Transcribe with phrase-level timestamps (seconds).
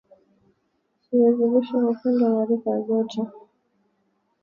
[1.11, 3.21] Vazi lishe hupendwa na rika zote